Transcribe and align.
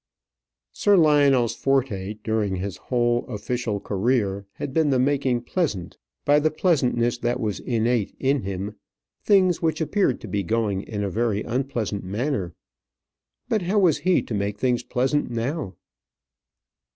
Sir 0.71 0.97
Lionel's 0.97 1.53
forte 1.53 2.15
during 2.23 2.55
his 2.55 2.77
whole 2.77 3.23
official 3.27 3.79
career 3.79 4.47
had 4.53 4.73
been 4.73 4.89
the 4.89 4.97
making 4.97 5.41
pleasant 5.43 5.99
by 6.25 6.39
the 6.39 6.49
pleasantness 6.49 7.19
that 7.19 7.39
was 7.39 7.59
innate 7.59 8.15
in 8.19 8.41
him 8.41 8.77
things 9.23 9.61
which 9.61 9.79
appeared 9.79 10.19
to 10.21 10.27
be 10.27 10.41
going 10.41 10.81
in 10.81 11.03
a 11.03 11.11
very 11.11 11.43
unpleasant 11.43 12.03
manner. 12.03 12.55
But 13.47 13.61
how 13.61 13.77
was 13.77 13.99
he 13.99 14.23
to 14.23 14.33
make 14.33 14.57
things 14.57 14.81
pleasant 14.81 15.29
now? 15.29 15.75